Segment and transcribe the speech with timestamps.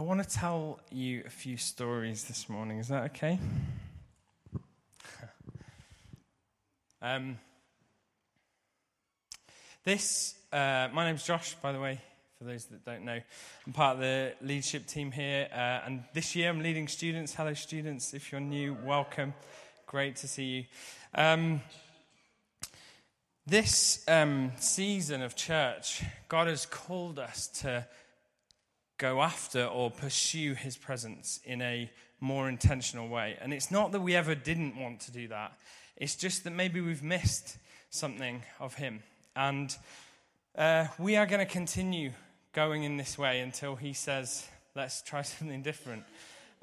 [0.00, 2.78] I want to tell you a few stories this morning.
[2.78, 3.38] Is that okay?
[7.02, 7.38] um,
[9.84, 12.00] this, uh, my name's Josh, by the way,
[12.38, 13.20] for those that don't know.
[13.66, 17.34] I'm part of the leadership team here, uh, and this year I'm leading students.
[17.34, 18.14] Hello, students.
[18.14, 19.34] If you're new, welcome.
[19.84, 20.64] Great to see you.
[21.14, 21.60] Um,
[23.46, 27.86] this um, season of church, God has called us to
[29.00, 31.90] go after or pursue his presence in a
[32.20, 33.36] more intentional way.
[33.40, 35.54] And it's not that we ever didn't want to do that,
[35.96, 37.56] it's just that maybe we've missed
[37.88, 39.02] something of him.
[39.34, 39.74] And
[40.56, 42.12] uh, we are going to continue
[42.52, 46.04] going in this way until he says, let's try something different,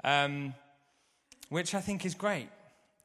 [0.04, 0.54] um,
[1.48, 2.48] which I think is great.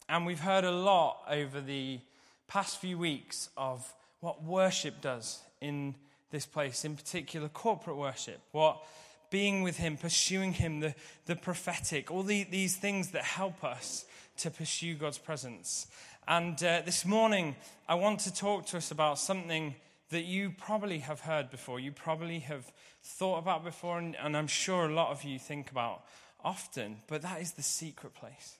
[0.08, 2.00] And we've heard a lot over the
[2.48, 5.96] past few weeks of what worship does in
[6.30, 8.84] this place, in particular corporate worship, what
[9.34, 10.94] being with Him, pursuing Him, the,
[11.26, 14.06] the prophetic, all the, these things that help us
[14.38, 15.88] to pursue God's presence.
[16.28, 17.56] And uh, this morning,
[17.90, 19.74] I want to talk to us about something
[20.12, 24.46] that you probably have heard before, you probably have thought about before, and, and I'm
[24.46, 26.04] sure a lot of you think about
[26.44, 28.58] often, but that is the secret place.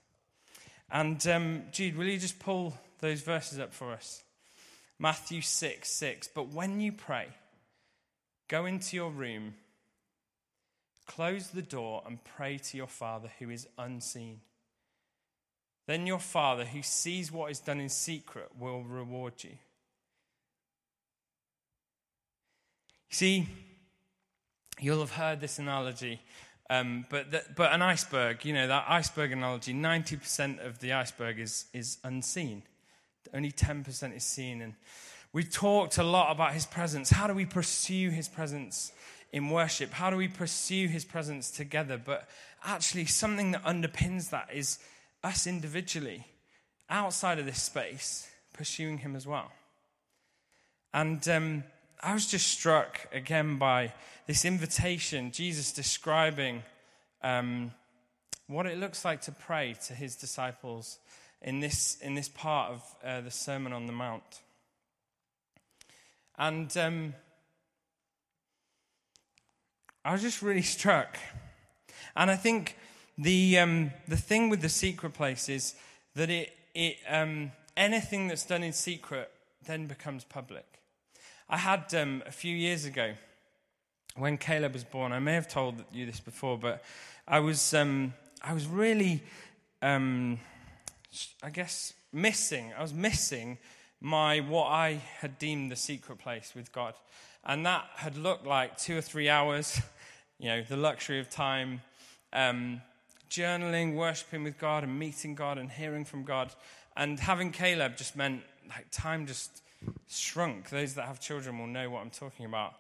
[0.92, 4.24] And um, Jude, will you just pull those verses up for us?
[4.98, 6.30] Matthew 6 6.
[6.34, 7.28] But when you pray,
[8.48, 9.54] go into your room
[11.06, 14.40] Close the door and pray to your Father who is unseen.
[15.86, 19.52] Then your Father, who sees what is done in secret, will reward you.
[23.10, 23.48] See,
[24.80, 26.22] you'll have heard this analogy,
[26.70, 31.40] um, but, the, but an iceberg, you know, that iceberg analogy, 90% of the iceberg
[31.40, 32.64] is, is unseen,
[33.34, 34.62] only 10% is seen.
[34.62, 34.74] And
[35.34, 37.10] we've talked a lot about his presence.
[37.10, 38.94] How do we pursue his presence?
[39.34, 39.92] In worship?
[39.92, 41.98] How do we pursue his presence together?
[41.98, 42.30] But
[42.64, 44.80] actually, something that underpins that is
[45.24, 46.26] us individually,
[46.90, 49.52] outside of this space, pursuing him as well.
[50.94, 51.64] And um,
[52.02, 53.94] I was just struck again by
[54.28, 56.62] this invitation, Jesus describing
[57.24, 57.72] um,
[58.48, 61.00] what it looks like to pray to his disciples
[61.42, 64.42] in this, in this part of uh, the Sermon on the Mount.
[66.38, 67.14] And um,
[70.06, 71.18] I was just really struck.
[72.16, 72.78] And I think
[73.18, 75.76] the, um, the thing with the secret place is
[76.16, 79.32] that it, it, um, anything that's done in secret
[79.66, 80.66] then becomes public.
[81.50, 83.14] I had um, a few years ago,
[84.16, 86.84] when Caleb was born, I may have told you this before, but
[87.28, 89.24] I was, um, I was really,
[89.82, 90.40] um,
[91.42, 92.74] I guess, missing.
[92.78, 93.58] I was missing
[94.02, 96.94] my what I had deemed the secret place with God.
[97.46, 99.82] And that had looked like two or three hours
[100.44, 101.82] you know, the luxury of time,
[102.34, 102.82] um,
[103.30, 106.54] journaling, worshiping with God, and meeting God and hearing from God.
[106.98, 109.62] And having Caleb just meant like time just
[110.10, 110.70] shrunk.
[110.70, 112.74] Those that have children will know what I'm talking about.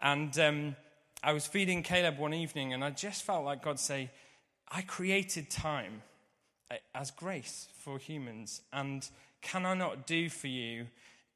[0.00, 0.76] And um,
[1.22, 4.10] I was feeding Caleb one evening, and I just felt like God say,
[4.70, 6.02] I created time
[6.70, 9.06] uh, as grace for humans, and
[9.42, 10.86] can I not do for you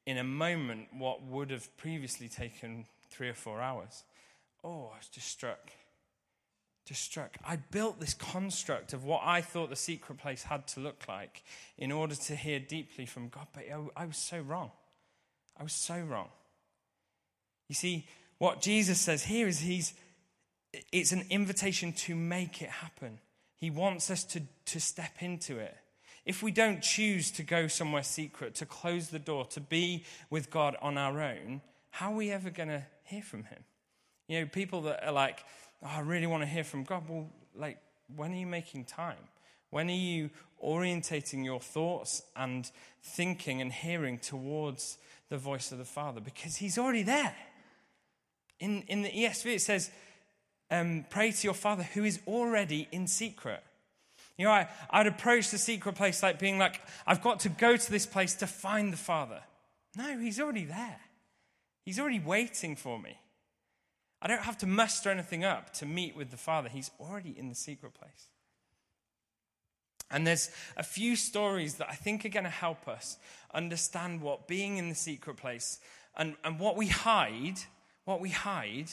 [0.05, 4.03] in a moment what would have previously taken three or four hours?
[4.65, 5.71] oh, I was just struck.
[6.85, 7.37] Just struck.
[7.45, 11.43] I built this construct of what I thought the secret place had to look like
[11.77, 13.63] in order to hear deeply from God, but
[13.95, 14.71] I was so wrong.
[15.57, 16.29] I was so wrong.
[17.69, 18.07] You see,
[18.37, 19.93] what Jesus says here is he's,
[20.91, 23.19] it's an invitation to make it happen.
[23.55, 25.75] He wants us to, to step into it.
[26.25, 30.49] If we don't choose to go somewhere secret, to close the door, to be with
[30.49, 33.63] God on our own, how are we ever going to hear from Him?
[34.27, 35.43] You know, people that are like,
[35.83, 37.03] oh, I really want to hear from God.
[37.07, 37.77] Well, like,
[38.15, 39.17] when are you making time?
[39.69, 40.31] When are you
[40.63, 42.69] orientating your thoughts and
[43.03, 44.97] thinking and hearing towards
[45.29, 46.21] the voice of the Father?
[46.21, 47.35] Because He's already there.
[48.59, 49.91] In, in the ESV, it says,
[50.71, 53.61] um, Pray to your Father who is already in secret.
[54.37, 57.77] You know, I, I'd approach the secret place like being like, I've got to go
[57.77, 59.41] to this place to find the Father.
[59.95, 60.99] No, He's already there.
[61.85, 63.17] He's already waiting for me.
[64.21, 66.67] I don't have to muster anything up to meet with the Father.
[66.67, 68.29] He's already in the secret place.
[70.09, 73.17] And there's a few stories that I think are going to help us
[73.53, 75.79] understand what being in the secret place
[76.17, 77.59] and, and what we hide,
[78.05, 78.91] what we hide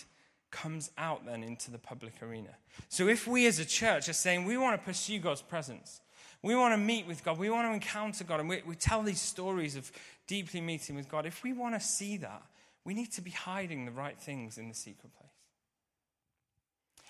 [0.52, 2.50] comes out then into the public arena.
[2.88, 6.00] So if we as a church are saying we want to pursue God's presence,
[6.42, 9.02] we want to meet with God, we want to encounter God, and we, we tell
[9.02, 9.90] these stories of
[10.28, 12.42] deeply meeting with God, if we want to see that,
[12.84, 15.30] we need to be hiding the right things in the secret place.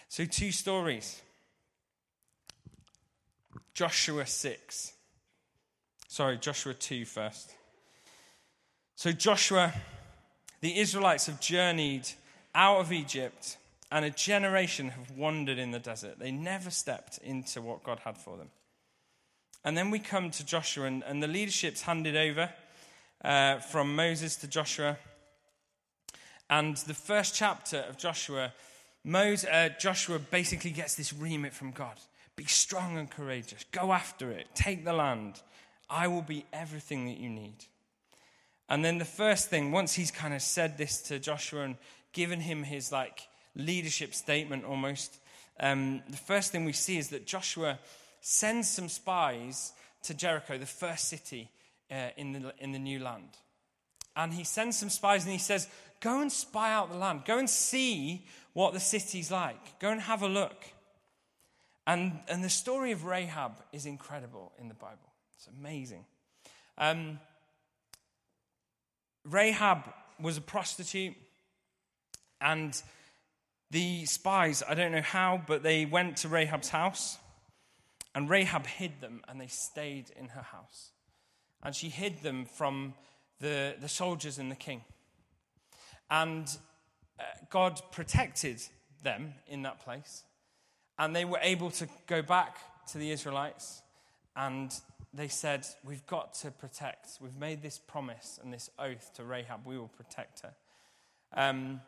[0.09, 1.21] So, two stories
[3.75, 4.93] Joshua 6.
[6.09, 7.55] Sorry, Joshua 2 first.
[8.97, 9.73] So, Joshua,
[10.61, 12.07] the Israelites have journeyed
[12.55, 13.57] out of Egypt,
[13.91, 16.19] and a generation have wandered in the desert.
[16.19, 18.49] They never stepped into what God had for them.
[19.65, 22.51] And then we come to Joshua, and, and the leadership's handed over
[23.25, 24.99] uh, from Moses to Joshua.
[26.51, 28.53] And the first chapter of Joshua,
[29.05, 31.99] Moses, uh, Joshua basically gets this remit from God
[32.35, 35.41] be strong and courageous, go after it, take the land.
[35.91, 37.67] I will be everything that you need.
[38.69, 41.77] And then the first thing, once he's kind of said this to Joshua and
[42.13, 45.19] given him his like leadership statement almost,
[45.61, 47.79] um, the first thing we see is that Joshua
[48.21, 49.73] sends some spies
[50.05, 51.51] to Jericho, the first city
[51.91, 53.29] uh, in, the, in the new land.
[54.17, 55.69] And he sends some spies and he says,
[56.01, 57.23] Go and spy out the land.
[57.25, 59.79] Go and see what the city's like.
[59.79, 60.65] Go and have a look.
[61.87, 65.13] And, and the story of Rahab is incredible in the Bible.
[65.37, 66.05] It's amazing.
[66.77, 67.21] Um,
[69.25, 71.15] Rahab was a prostitute,
[72.43, 72.81] and
[73.71, 77.19] the spies, I don't know how, but they went to Rahab's house,
[78.15, 80.91] and Rahab hid them, and they stayed in her house.
[81.63, 82.95] And she hid them from
[83.41, 84.83] the, the soldiers and the king.
[86.11, 86.47] And
[87.19, 88.61] uh, God protected
[89.03, 90.25] them in that place.
[90.99, 93.83] And they were able to go back to the Israelites
[94.37, 94.73] and
[95.15, 97.19] they said, We've got to protect.
[97.21, 99.67] We've made this promise and this oath to Rahab.
[99.67, 100.55] We will protect her.
[101.35, 101.81] Um,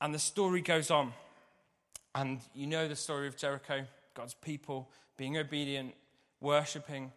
[0.00, 1.12] and the story goes on.
[2.14, 5.94] And you know the story of Jericho God's people being obedient,
[6.40, 7.12] worshipping,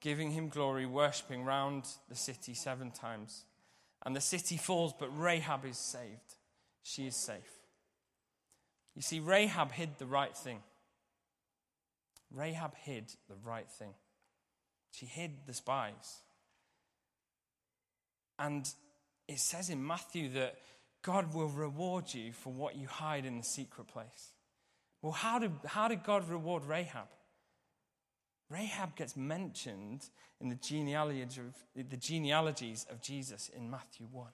[0.00, 3.44] giving him glory, worshipping round the city seven times.
[4.04, 6.36] And the city falls, but Rahab is saved.
[6.82, 7.60] She is safe.
[8.96, 10.60] You see, Rahab hid the right thing.
[12.32, 13.94] Rahab hid the right thing.
[14.92, 16.22] She hid the spies.
[18.38, 18.68] And
[19.28, 20.56] it says in Matthew that
[21.02, 24.34] God will reward you for what you hide in the secret place.
[25.02, 27.08] Well, how did, how did God reward Rahab?
[28.50, 30.04] Rahab gets mentioned
[30.40, 31.30] in the, genealogy of,
[31.74, 34.26] the genealogies of Jesus in Matthew 1.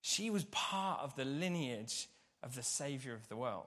[0.00, 2.08] She was part of the lineage
[2.42, 3.66] of the Savior of the world.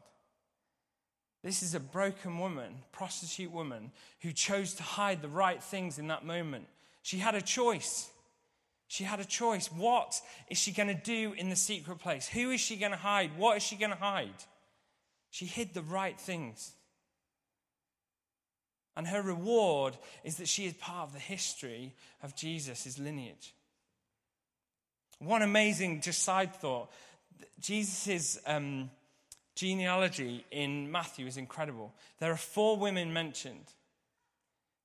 [1.43, 3.91] This is a broken woman, prostitute woman,
[4.21, 6.67] who chose to hide the right things in that moment.
[7.01, 8.09] She had a choice.
[8.91, 9.67] She had a choice.
[9.71, 12.27] What is she going to do in the secret place?
[12.27, 13.31] Who is she going to hide?
[13.37, 14.43] What is she going to hide?
[15.29, 16.73] She hid the right things.
[18.97, 23.53] And her reward is that she is part of the history of Jesus' lineage.
[25.19, 26.91] One amazing, just side thought
[27.61, 28.91] Jesus' um,
[29.55, 31.93] genealogy in Matthew is incredible.
[32.19, 33.71] There are four women mentioned.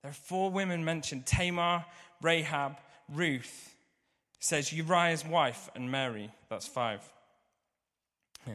[0.02, 1.84] There are four women mentioned Tamar,
[2.22, 2.76] Rahab,
[3.12, 3.72] Ruth.
[4.38, 6.30] Says Uriah's wife and Mary.
[6.48, 7.00] That's five.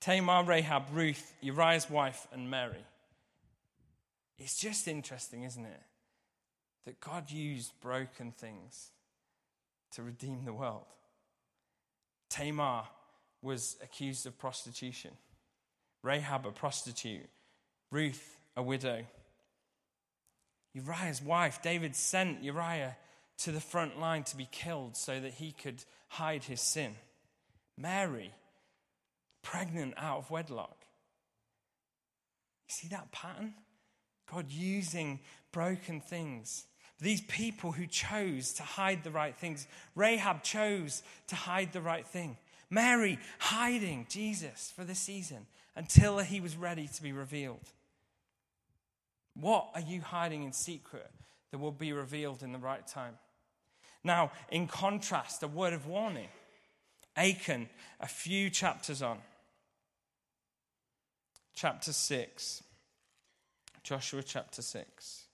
[0.00, 2.84] Tamar, Rahab, Ruth, Uriah's wife, and Mary.
[4.38, 5.82] It's just interesting, isn't it?
[6.84, 8.90] That God used broken things
[9.92, 10.84] to redeem the world.
[12.28, 12.84] Tamar
[13.42, 15.12] was accused of prostitution,
[16.02, 17.28] Rahab, a prostitute,
[17.90, 19.04] Ruth, a widow.
[20.74, 22.96] Uriah's wife, David sent Uriah
[23.38, 26.94] to the front line to be killed so that he could hide his sin.
[27.76, 28.32] Mary,
[29.42, 30.86] pregnant out of wedlock.
[32.68, 33.54] You see that pattern?
[34.30, 35.20] God using
[35.52, 36.64] broken things
[37.00, 39.66] these people who chose to hide the right things.
[39.94, 42.38] Rahab chose to hide the right thing.
[42.70, 47.72] Mary hiding Jesus for the season until he was ready to be revealed.
[49.34, 51.10] What are you hiding in secret
[51.50, 53.14] that will be revealed in the right time?
[54.06, 56.28] Now, in contrast, a word of warning.
[57.16, 57.68] Achan,
[58.00, 59.18] a few chapters on.
[61.54, 62.62] Chapter 6.
[63.82, 65.24] Joshua chapter 6.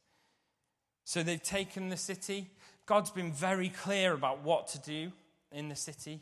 [1.05, 2.49] So they've taken the city.
[2.87, 5.13] God's been very clear about what to do
[5.53, 6.21] in the city,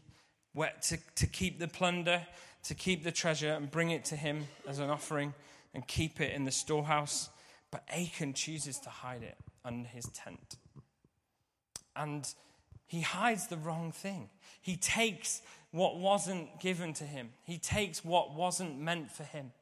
[0.52, 2.26] where to, to keep the plunder,
[2.64, 5.34] to keep the treasure and bring it to him as an offering
[5.72, 7.30] and keep it in the storehouse.
[7.70, 10.56] But Achan chooses to hide it under his tent.
[12.00, 12.26] And
[12.86, 14.30] he hides the wrong thing.
[14.62, 19.52] He takes what wasn't given to him, he takes what wasn't meant for him.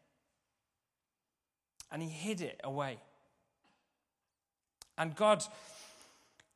[1.91, 2.99] And he hid it away.
[4.97, 5.43] And God,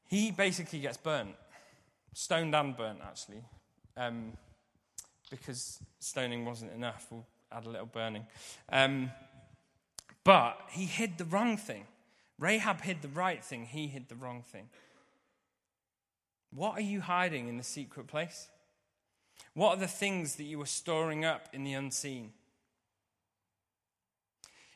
[0.08, 1.34] he basically gets burnt,
[2.12, 3.42] stoned and burnt, actually.
[3.96, 4.32] Um,
[5.30, 7.06] because stoning wasn't enough.
[7.10, 8.26] We'll add a little burning.
[8.70, 9.10] Um,
[10.22, 11.86] but he hid the wrong thing.
[12.38, 14.68] Rahab hid the right thing, he hid the wrong thing.
[16.54, 18.49] What are you hiding in the secret place?
[19.54, 22.32] What are the things that you are storing up in the unseen?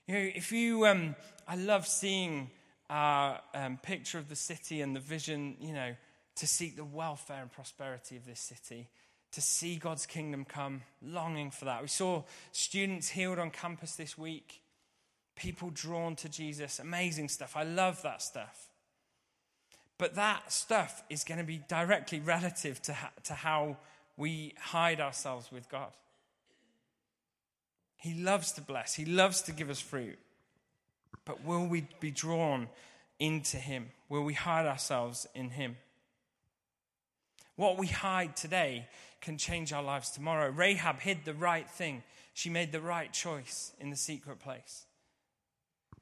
[0.07, 1.17] You know, if you, um,
[1.47, 2.51] I love seeing
[2.89, 5.95] our um, picture of the city and the vision, you know,
[6.37, 8.89] to seek the welfare and prosperity of this city,
[9.33, 11.83] to see God's kingdom come, longing for that.
[11.83, 14.61] We saw students healed on campus this week,
[15.35, 17.57] people drawn to Jesus, amazing stuff.
[17.57, 18.69] I love that stuff.
[19.99, 23.79] But that stuff is going to be directly relative to, ha- to how
[24.17, 25.93] we hide ourselves with God.
[27.97, 30.19] He loves to bless, He loves to give us fruit.
[31.25, 32.69] But will we be drawn
[33.19, 33.91] into Him?
[34.09, 35.77] Will we hide ourselves in Him?
[37.57, 38.87] What we hide today
[39.23, 40.51] can change our lives tomorrow.
[40.51, 42.03] Rahab hid the right thing,
[42.35, 44.85] she made the right choice in the secret place,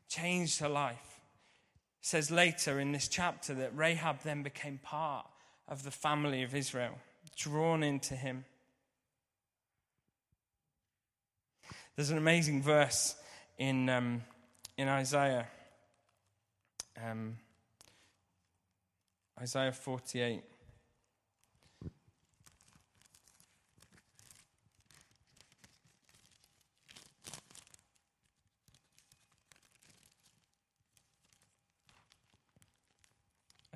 [0.09, 1.14] changed her life.
[2.05, 5.25] Says later in this chapter that Rahab then became part
[5.67, 6.99] of the family of Israel,
[7.35, 8.45] drawn into him.
[11.97, 13.17] There's an amazing verse
[13.57, 14.23] in, um,
[14.77, 15.47] in Isaiah.
[17.03, 17.39] Um,
[19.41, 20.43] Isaiah 48.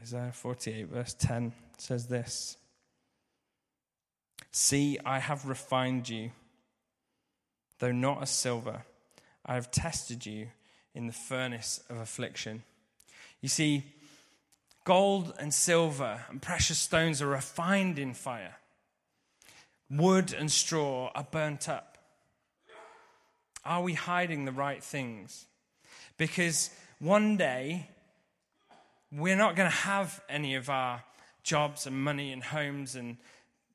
[0.08, 2.56] Isaiah 48, verse 10 says this
[4.50, 6.30] See, I have refined you
[7.78, 8.84] though not as silver.
[9.44, 10.48] I have tested you
[10.94, 12.62] in the furnace of affliction.
[13.42, 13.84] You see,
[14.84, 18.56] gold and silver and precious stones are refined in fire.
[19.90, 21.98] Wood and straw are burnt up.
[23.62, 25.44] Are we hiding the right things?
[26.16, 27.90] Because one day,
[29.12, 31.02] we're not going to have any of our
[31.42, 33.16] jobs and money and homes and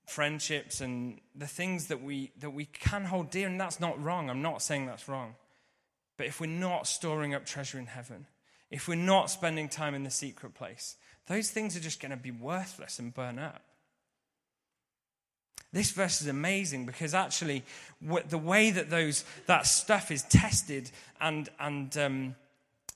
[0.05, 4.29] friendships and the things that we that we can hold dear and that's not wrong.
[4.29, 5.35] I'm not saying that's wrong.
[6.17, 8.27] But if we're not storing up treasure in heaven
[8.69, 10.97] if we're not spending time in the secret place
[11.27, 13.61] those things are just going to be worthless and burn up.
[15.71, 17.63] This verse is amazing because actually
[18.27, 22.35] the way that those that stuff is tested and and um,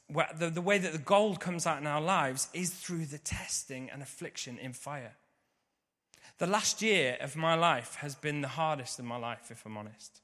[0.09, 3.89] the, the way that the gold comes out in our lives is through the testing
[3.89, 5.15] and affliction in fire
[6.37, 9.77] the last year of my life has been the hardest of my life, if I'm
[9.77, 10.21] honest.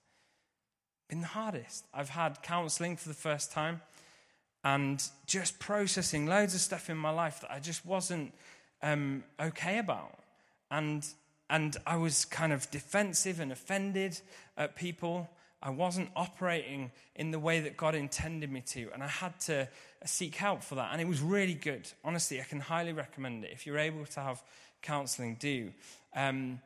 [1.09, 1.85] Been the hardest.
[1.93, 3.81] I've had counseling for the first time
[4.63, 8.33] and just processing loads of stuff in my life that I just wasn't
[8.81, 10.19] um, okay about.
[10.69, 11.05] And,
[11.49, 14.19] and I was kind of defensive and offended
[14.55, 15.29] at people.
[15.65, 19.69] I wasn't operating in the way that God intended me to, and I had to
[20.03, 20.89] seek help for that.
[20.91, 21.89] And it was really good.
[22.03, 23.51] Honestly, I can highly recommend it.
[23.53, 24.43] If you're able to have
[24.81, 25.71] counseling, do.
[26.13, 26.59] Um,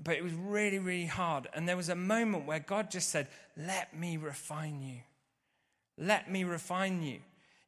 [0.00, 1.48] but it was really, really hard.
[1.52, 5.00] And there was a moment where God just said, Let me refine you.
[5.98, 7.18] Let me refine you.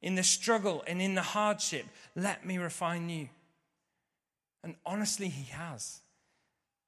[0.02, 3.28] In the struggle and in the hardship, let me refine you.
[4.62, 6.00] And honestly, He has.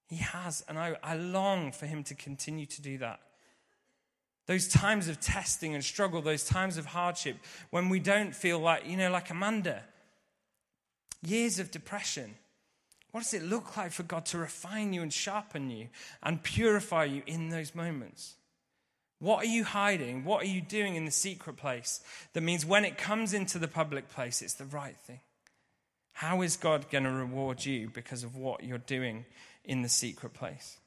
[0.09, 0.65] He has.
[0.69, 3.19] And I, I long for Him to continue to do that.
[4.49, 7.37] Those times of testing and struggle, those times of hardship,
[7.71, 9.85] when we don't feel like, you know, like Amanda,
[11.23, 12.35] years of depression
[13.11, 15.89] what does it look like for God to refine you and sharpen you
[16.23, 18.35] and purify you in those moments?
[19.19, 20.25] What are you hiding?
[20.25, 22.01] What are you doing in the secret place
[22.35, 25.21] that means when it comes into the public place, it's the right thing?
[26.13, 29.25] How is God going to reward you because of what you're doing
[29.65, 30.79] in the secret place?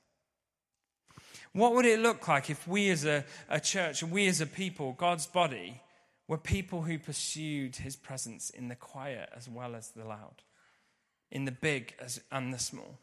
[1.54, 4.94] What would it look like if we as a, a church, we as a people,
[4.94, 5.82] God's body,
[6.28, 10.44] were people who pursued his presence in the quiet as well as the loud?
[11.32, 13.00] in the big as, and the small.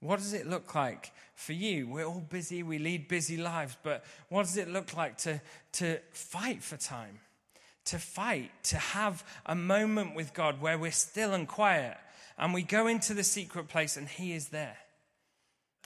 [0.00, 1.88] What does it look like for you?
[1.88, 5.40] We're all busy, we lead busy lives, but what does it look like to,
[5.72, 7.18] to fight for time?
[7.86, 11.96] To fight, to have a moment with God where we're still and quiet
[12.38, 14.76] and we go into the secret place and He is there.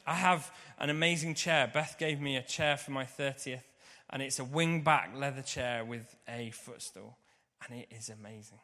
[0.06, 1.70] I have an amazing chair.
[1.72, 3.62] Beth gave me a chair for my 30th,
[4.08, 7.16] and it's a wing back leather chair with a footstool
[7.68, 8.58] and it is amazing.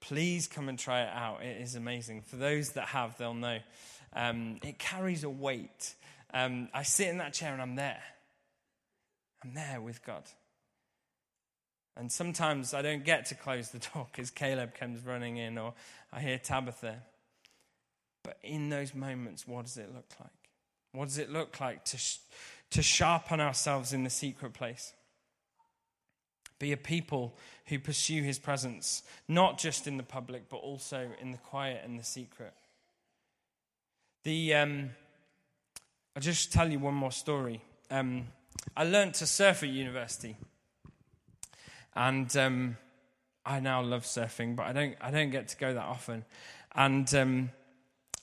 [0.00, 1.42] Please come and try it out.
[1.42, 2.22] It is amazing.
[2.22, 3.58] For those that have, they'll know.
[4.14, 5.94] Um, it carries a weight.
[6.32, 8.02] Um, I sit in that chair and I'm there.
[9.44, 10.22] I'm there with God.
[11.96, 15.74] And sometimes I don't get to close the door because Caleb comes running in or
[16.12, 17.02] I hear Tabitha.
[18.22, 20.30] But in those moments, what does it look like?
[20.92, 22.18] What does it look like to, sh-
[22.70, 24.92] to sharpen ourselves in the secret place?
[26.58, 31.30] Be a people who pursue his presence, not just in the public, but also in
[31.32, 32.52] the quiet and the secret.
[34.24, 34.90] The, um,
[36.14, 37.62] I'll just tell you one more story.
[37.90, 38.26] Um,
[38.76, 40.36] I learned to surf at university.
[41.94, 42.76] And um,
[43.44, 46.24] I now love surfing, but I don't, I don't get to go that often.
[46.74, 47.50] And um,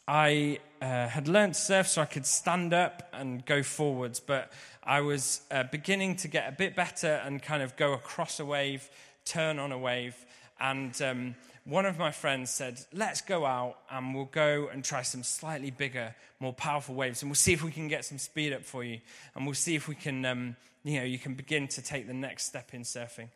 [0.08, 4.52] I uh, had learned to surf so I could stand up and go forwards, but
[4.84, 8.46] I was uh, beginning to get a bit better and kind of go across a
[8.46, 8.90] wave,
[9.26, 10.16] turn on a wave.
[10.60, 15.02] And um, one of my friends said, Let's go out and we'll go and try
[15.02, 18.54] some slightly bigger, more powerful waves, and we'll see if we can get some speed
[18.54, 19.00] up for you.
[19.36, 20.56] And we'll see if we can, um,
[20.88, 23.29] you know, you can begin to take the next step in surfing.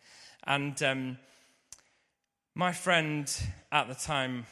[0.46, 1.18] And um,
[2.56, 3.32] my friend
[3.72, 4.46] at the time,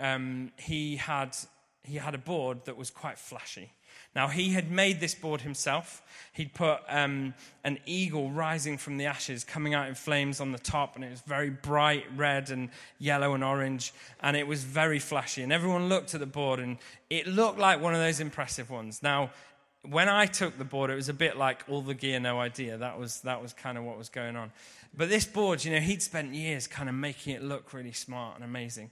[0.00, 1.36] um, he had
[1.82, 3.72] he had a board that was quite flashy.
[4.14, 6.02] Now, he had made this board himself.
[6.32, 10.58] He'd put um, an eagle rising from the ashes coming out in flames on the
[10.58, 12.68] top, and it was very bright red and
[12.98, 15.42] yellow and orange, and it was very flashy.
[15.42, 16.76] And everyone looked at the board, and
[17.08, 19.02] it looked like one of those impressive ones.
[19.02, 19.30] Now,
[19.90, 22.76] when I took the board, it was a bit like all the gear, no idea.
[22.78, 24.52] That was, that was kind of what was going on.
[24.96, 28.36] But this board, you know, he'd spent years kind of making it look really smart
[28.36, 28.90] and amazing.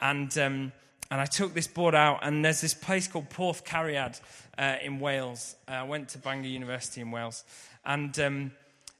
[0.00, 0.36] And.
[0.38, 0.72] Um,
[1.10, 4.20] and I took this board out, and there's this place called Porth Ceiriad
[4.58, 5.56] uh, in Wales.
[5.66, 7.44] Uh, I went to Bangor University in Wales,
[7.84, 8.50] and um,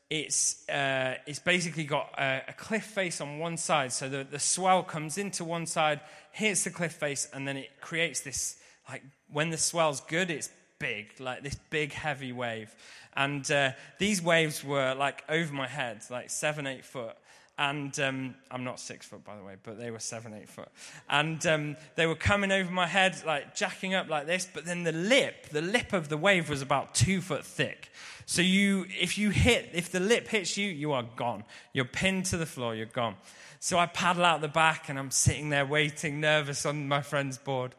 [0.08, 3.92] it's, uh, it's basically got a, a, cliff face on one side.
[3.92, 6.00] So the, the swell comes into one side,
[6.32, 8.56] hits the cliff face, and then it creates this,
[8.88, 12.74] like, when the swell's good, it's big, like this big, heavy wave.
[13.16, 17.16] And uh, these waves were like over my head, like seven, eight foot.
[17.60, 20.68] And um, I'm not six foot, by the way, but they were seven, eight foot.
[21.10, 24.46] And um, they were coming over my head, like jacking up like this.
[24.52, 27.90] But then the lip, the lip of the wave was about two foot thick.
[28.26, 31.42] So you, if you hit, if the lip hits you, you are gone.
[31.72, 32.76] You're pinned to the floor.
[32.76, 33.16] You're gone.
[33.58, 37.38] So I paddle out the back, and I'm sitting there waiting, nervous on my friend's
[37.38, 37.74] board.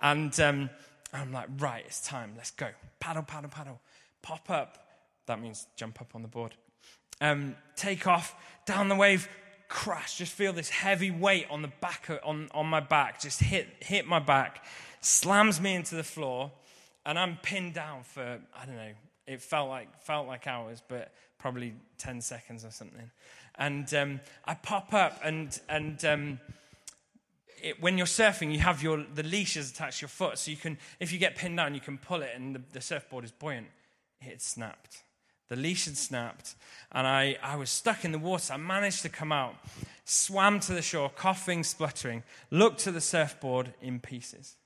[0.00, 0.70] And um,
[1.16, 2.32] I'm like, right, it's time.
[2.36, 2.68] Let's go.
[3.00, 3.80] Paddle, paddle, paddle.
[4.22, 4.78] Pop up.
[5.26, 6.54] That means jump up on the board
[7.20, 8.34] um, take off
[8.66, 9.28] down the wave,
[9.68, 10.18] crash.
[10.18, 14.06] Just feel this heavy weight on the back on, on my back, just hit hit
[14.06, 14.64] my back,
[15.00, 16.52] slams me into the floor,
[17.04, 18.92] and I'm pinned down for I don't know.
[19.26, 23.10] It felt like felt like hours, but probably ten seconds or something.
[23.58, 26.04] And um, I pop up and and.
[26.04, 26.40] Um,
[27.62, 30.56] it, when you're surfing, you have your the leashes attached to your foot, so you
[30.56, 33.32] can, if you get pinned down, you can pull it, and the, the surfboard is
[33.32, 33.66] buoyant.
[34.20, 35.02] It snapped.
[35.48, 36.54] The leash had snapped,
[36.90, 38.52] and I, I was stuck in the water.
[38.52, 39.54] I managed to come out,
[40.04, 44.56] swam to the shore, coughing, spluttering, looked to the surfboard in pieces.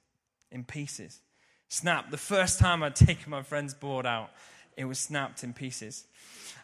[0.50, 1.20] In pieces.
[1.68, 2.10] Snapped.
[2.10, 4.30] The first time I'd taken my friend's board out,
[4.76, 6.04] it was snapped in pieces.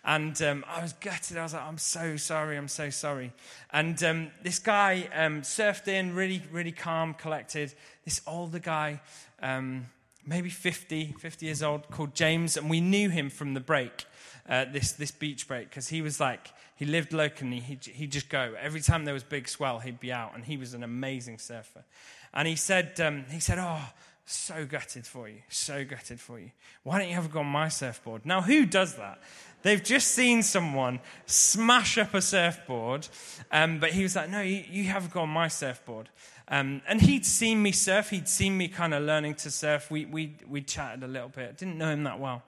[0.06, 1.36] And um, I was gutted.
[1.36, 2.56] I was like, I'm so sorry.
[2.56, 3.32] I'm so sorry.
[3.72, 7.74] And um, this guy um, surfed in, really, really calm, collected.
[8.04, 9.00] This older guy,
[9.42, 9.86] um,
[10.24, 14.04] maybe 50, 50 years old, called James, and we knew him from the break,
[14.48, 18.28] uh, this, this beach break, because he was like, he lived locally, he'd, he'd just
[18.28, 18.54] go.
[18.60, 21.84] Every time there was big swell, he'd be out, and he was an amazing surfer.
[22.32, 23.88] And he said, um, he said, oh,
[24.26, 26.50] so gutted for you, so gutted for you.
[26.82, 28.26] Why don't you have a go on my surfboard?
[28.26, 29.20] Now, who does that?
[29.62, 33.08] They've just seen someone smash up a surfboard,
[33.50, 36.08] um, but he was like, no, you, you have a go on my surfboard.
[36.48, 38.10] Um, and he'd seen me surf.
[38.10, 39.90] He'd seen me kind of learning to surf.
[39.90, 41.58] We, we, we chatted a little bit.
[41.58, 42.42] Didn't know him that well.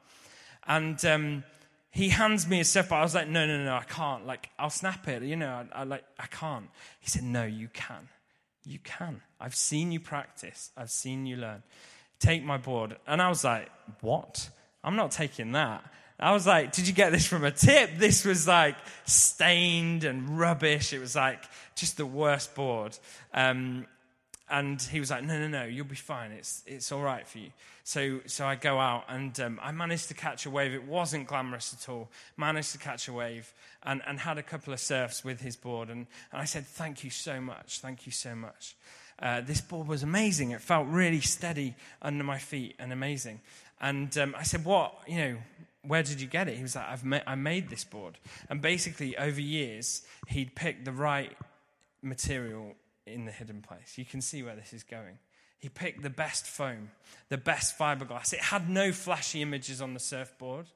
[0.66, 1.44] And um,
[1.90, 3.00] he hands me a surfboard.
[3.00, 4.26] I was like, no, no, no, I can't.
[4.26, 5.22] Like, I'll snap it.
[5.22, 6.68] You know, I, I, like, I can't.
[7.00, 8.08] He said, no, you can.
[8.68, 9.22] You can.
[9.40, 10.70] I've seen you practice.
[10.76, 11.62] I've seen you learn.
[12.20, 12.98] Take my board.
[13.06, 13.70] And I was like,
[14.02, 14.50] what?
[14.84, 15.82] I'm not taking that.
[16.20, 17.96] I was like, did you get this from a tip?
[17.96, 18.76] This was like
[19.06, 20.92] stained and rubbish.
[20.92, 21.42] It was like
[21.76, 22.98] just the worst board.
[23.32, 23.86] Um,
[24.50, 26.32] and he was like, no, no, no, you'll be fine.
[26.32, 27.50] It's, it's all right for you.
[27.84, 30.74] So, so I go out and um, I managed to catch a wave.
[30.74, 32.08] It wasn't glamorous at all.
[32.36, 35.88] Managed to catch a wave and, and had a couple of surfs with his board.
[35.88, 37.80] And, and I said, thank you so much.
[37.80, 38.74] Thank you so much.
[39.20, 40.52] Uh, this board was amazing.
[40.52, 43.40] It felt really steady under my feet and amazing.
[43.80, 45.36] And um, I said, what, you know,
[45.82, 46.56] where did you get it?
[46.56, 48.18] He was like, I've ma- I made this board.
[48.48, 51.36] And basically, over years, he'd picked the right
[52.02, 52.74] material
[53.12, 53.94] in the hidden place.
[53.96, 55.18] You can see where this is going.
[55.58, 56.90] He picked the best foam,
[57.28, 58.32] the best fiberglass.
[58.32, 60.66] It had no flashy images on the surfboard,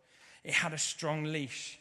[0.45, 1.79] it had a strong leash.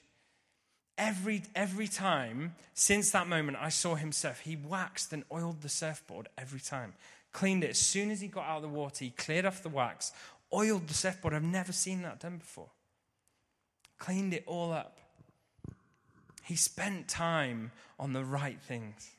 [0.98, 5.70] Every, every time since that moment I saw him surf, he waxed and oiled the
[5.70, 6.94] surfboard every time
[7.32, 7.72] cleaned it.
[7.72, 10.12] As soon as he got out of the water, he cleared off the wax,
[10.54, 11.34] oiled the surfboard.
[11.34, 12.70] I've never seen that done before.
[13.98, 14.98] Cleaned it all up.
[16.44, 19.10] He spent time on the right things.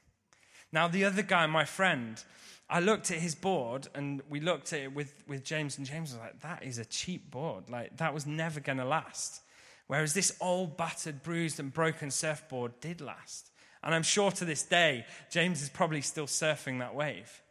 [0.72, 2.22] Now, the other guy, my friend,
[2.70, 6.12] I looked at his board and we looked at it with, with James, and James
[6.12, 7.68] was like, that is a cheap board.
[7.68, 9.42] Like, that was never going to last.
[9.86, 13.50] Whereas this old, battered, bruised, and broken surfboard did last.
[13.82, 17.42] And I'm sure to this day, James is probably still surfing that wave.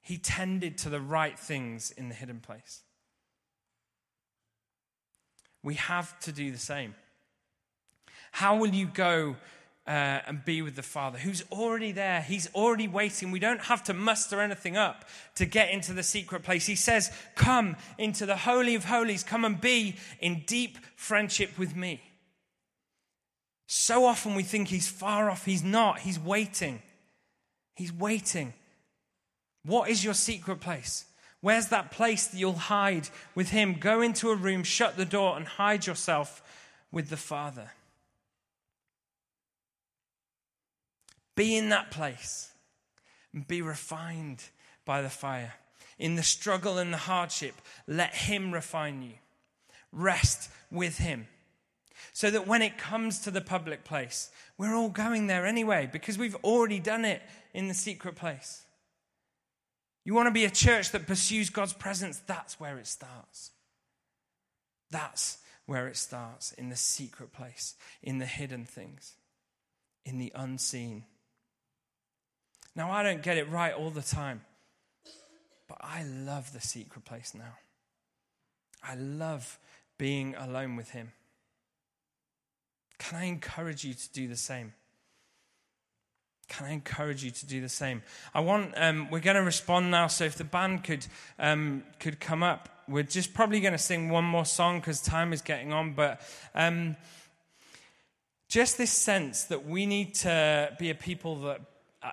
[0.00, 2.80] He tended to the right things in the hidden place.
[5.62, 6.94] We have to do the same.
[8.32, 9.36] How will you go
[9.86, 12.20] uh, and be with the Father, who's already there.
[12.20, 13.30] He's already waiting.
[13.30, 15.04] We don't have to muster anything up
[15.36, 16.66] to get into the secret place.
[16.66, 19.22] He says, Come into the Holy of Holies.
[19.22, 22.02] Come and be in deep friendship with me.
[23.68, 25.44] So often we think he's far off.
[25.44, 26.00] He's not.
[26.00, 26.82] He's waiting.
[27.74, 28.54] He's waiting.
[29.64, 31.04] What is your secret place?
[31.40, 33.76] Where's that place that you'll hide with him?
[33.78, 36.42] Go into a room, shut the door, and hide yourself
[36.90, 37.70] with the Father.
[41.36, 42.50] Be in that place
[43.32, 44.42] and be refined
[44.84, 45.54] by the fire.
[45.98, 47.54] In the struggle and the hardship,
[47.86, 49.12] let Him refine you.
[49.92, 51.28] Rest with Him.
[52.12, 56.18] So that when it comes to the public place, we're all going there anyway because
[56.18, 57.22] we've already done it
[57.54, 58.62] in the secret place.
[60.04, 62.22] You want to be a church that pursues God's presence?
[62.26, 63.50] That's where it starts.
[64.90, 69.14] That's where it starts in the secret place, in the hidden things,
[70.04, 71.04] in the unseen.
[72.76, 74.42] Now, I don't get it right all the time,
[75.66, 77.54] but I love the secret place now.
[78.84, 79.58] I love
[79.96, 81.12] being alone with Him.
[82.98, 84.74] Can I encourage you to do the same?
[86.48, 88.02] Can I encourage you to do the same?
[88.34, 88.74] I want.
[88.76, 90.06] Um, we're going to respond now.
[90.06, 91.06] So if the band could
[91.38, 95.32] um, could come up, we're just probably going to sing one more song because time
[95.32, 95.94] is getting on.
[95.94, 96.20] But
[96.54, 96.96] um,
[98.48, 101.62] just this sense that we need to be a people that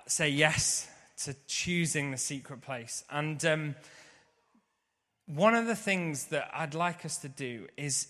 [0.06, 0.88] say yes
[1.24, 3.04] to choosing the secret place.
[3.10, 3.74] And um,
[5.26, 8.08] one of the things that I'd like us to do is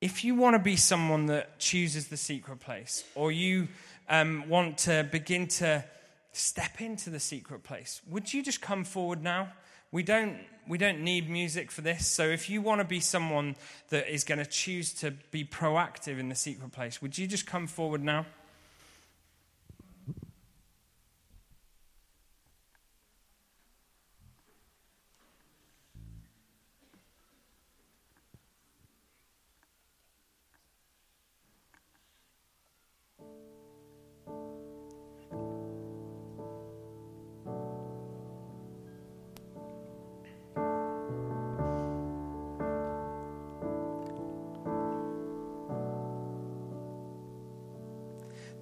[0.00, 3.68] if you want to be someone that chooses the secret place, or you
[4.08, 5.84] um, want to begin to
[6.32, 9.52] step into the secret place, would you just come forward now?
[9.92, 12.08] We don't, we don't need music for this.
[12.08, 13.54] So if you want to be someone
[13.90, 17.46] that is going to choose to be proactive in the secret place, would you just
[17.46, 18.26] come forward now?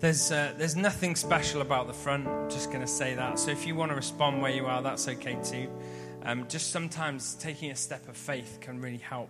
[0.01, 2.27] There's, uh, there's nothing special about the front.
[2.27, 3.39] I'm just going to say that.
[3.39, 5.71] So if you want to respond where you are, that's okay too.
[6.23, 9.29] Um, just sometimes taking a step of faith can really help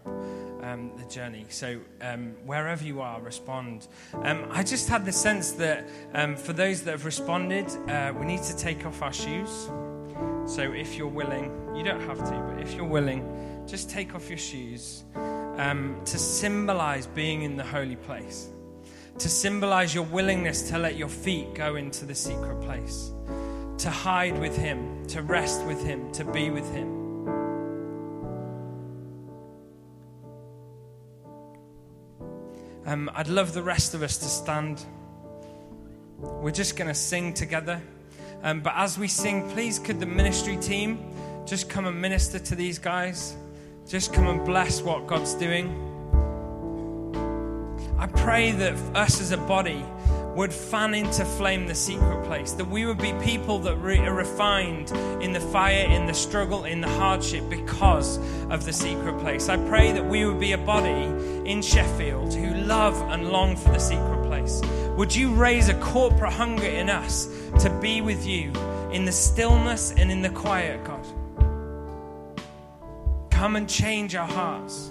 [0.62, 1.46] um, the journey.
[1.48, 3.88] So um, wherever you are, respond.
[4.12, 8.24] Um, I just had the sense that um, for those that have responded, uh, we
[8.24, 9.50] need to take off our shoes.
[10.46, 14.28] So if you're willing, you don't have to, but if you're willing, just take off
[14.28, 18.50] your shoes um, to symbolize being in the holy place
[19.18, 23.12] to symbolize your willingness to let your feet go into the secret place,
[23.78, 27.00] to hide with Him, to rest with Him, to be with Him.
[32.86, 34.84] Um, I'd love the rest of us to stand.
[36.18, 37.80] We're just going to sing together.
[38.42, 40.98] Um, but as we sing, please could the ministry team
[41.46, 43.36] just come and minister to these guys?
[43.86, 45.89] Just come and bless what God's doing.
[48.00, 49.84] I pray that us as a body
[50.34, 54.14] would fan into flame the secret place, that we would be people that re- are
[54.14, 54.90] refined
[55.22, 58.16] in the fire, in the struggle, in the hardship because
[58.48, 59.50] of the secret place.
[59.50, 61.12] I pray that we would be a body
[61.44, 64.62] in Sheffield who love and long for the secret place.
[64.96, 67.26] Would you raise a corporate hunger in us
[67.58, 68.50] to be with you
[68.92, 71.06] in the stillness and in the quiet, God?
[73.30, 74.89] Come and change our hearts.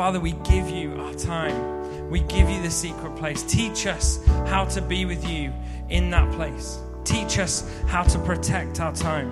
[0.00, 2.08] Father, we give you our time.
[2.08, 3.42] We give you the secret place.
[3.42, 5.52] Teach us how to be with you
[5.90, 6.78] in that place.
[7.04, 9.30] Teach us how to protect our time.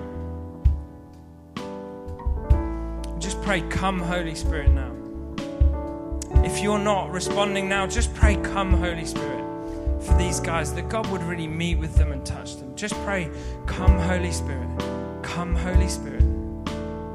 [3.17, 4.91] Just pray, Come, Holy Spirit, now.
[6.45, 9.43] If you're not responding now, just pray, Come, Holy Spirit.
[10.03, 12.75] for these guys, that God would really meet with them and touch them.
[12.75, 13.31] Just pray,
[13.65, 14.69] Come, Holy Spirit.
[15.23, 16.21] Come, Holy Spirit.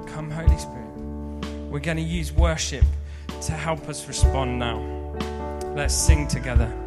[0.08, 0.90] Come, Holy Spirit.
[1.70, 2.84] We're going to use worship
[3.44, 4.78] to help us respond now.
[5.74, 6.83] Let's sing together.